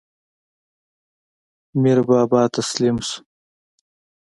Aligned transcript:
میربابا 1.81 2.41
تسلیم 2.53 2.95
شو. 3.07 3.19